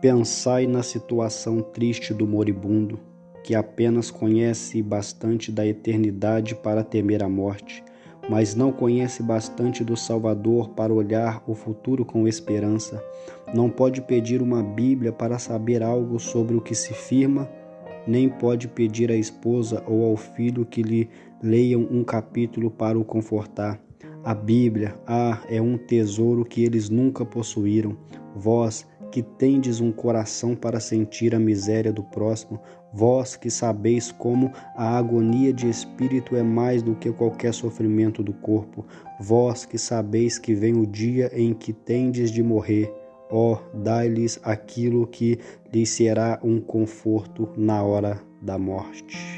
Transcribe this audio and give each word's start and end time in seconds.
Pensai 0.00 0.66
na 0.66 0.82
situação 0.82 1.62
triste 1.62 2.12
do 2.12 2.26
moribundo, 2.26 3.00
que 3.42 3.54
apenas 3.54 4.10
conhece 4.10 4.82
bastante 4.82 5.50
da 5.50 5.66
eternidade 5.66 6.54
para 6.54 6.84
temer 6.84 7.22
a 7.22 7.28
morte, 7.30 7.82
mas 8.28 8.54
não 8.54 8.70
conhece 8.70 9.22
bastante 9.22 9.82
do 9.82 9.96
Salvador 9.96 10.68
para 10.70 10.92
olhar 10.92 11.42
o 11.46 11.54
futuro 11.54 12.04
com 12.04 12.28
esperança. 12.28 13.02
Não 13.54 13.70
pode 13.70 14.02
pedir 14.02 14.42
uma 14.42 14.62
Bíblia 14.62 15.12
para 15.12 15.38
saber 15.38 15.82
algo 15.82 16.20
sobre 16.20 16.54
o 16.54 16.60
que 16.60 16.74
se 16.74 16.92
firma, 16.92 17.48
nem 18.06 18.28
pode 18.28 18.68
pedir 18.68 19.10
à 19.10 19.16
esposa 19.16 19.82
ou 19.86 20.04
ao 20.04 20.16
filho 20.16 20.66
que 20.66 20.82
lhe 20.82 21.08
leiam 21.42 21.80
um 21.90 22.04
capítulo 22.04 22.70
para 22.70 22.98
o 22.98 23.04
confortar. 23.04 23.80
A 24.22 24.34
Bíblia, 24.34 24.94
ah, 25.06 25.40
é 25.48 25.62
um 25.62 25.78
tesouro 25.78 26.44
que 26.44 26.62
eles 26.62 26.90
nunca 26.90 27.24
possuíram. 27.24 27.96
Vós, 28.38 28.86
que 29.10 29.22
tendes 29.22 29.80
um 29.80 29.90
coração 29.90 30.54
para 30.54 30.78
sentir 30.78 31.34
a 31.34 31.38
miséria 31.40 31.90
do 31.90 32.02
próximo, 32.02 32.60
vós 32.92 33.34
que 33.34 33.48
sabeis 33.48 34.12
como 34.12 34.52
a 34.76 34.98
agonia 34.98 35.54
de 35.54 35.70
espírito 35.70 36.36
é 36.36 36.42
mais 36.42 36.82
do 36.82 36.94
que 36.94 37.10
qualquer 37.10 37.54
sofrimento 37.54 38.22
do 38.22 38.34
corpo, 38.34 38.84
vós 39.18 39.64
que 39.64 39.78
sabeis 39.78 40.38
que 40.38 40.54
vem 40.54 40.74
o 40.74 40.86
dia 40.86 41.30
em 41.32 41.54
que 41.54 41.72
tendes 41.72 42.30
de 42.30 42.42
morrer, 42.42 42.92
ó, 43.30 43.58
dai-lhes 43.72 44.38
aquilo 44.42 45.06
que 45.06 45.38
lhes 45.72 45.88
será 45.88 46.38
um 46.42 46.60
conforto 46.60 47.48
na 47.56 47.82
hora 47.82 48.20
da 48.42 48.58
morte. 48.58 49.35